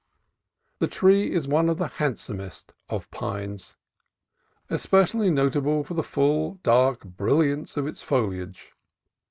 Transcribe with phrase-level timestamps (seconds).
[0.79, 3.75] The tree is one of the handsomest of the pines,
[4.67, 8.71] especially notable for the full, dark bril liance of its foliage.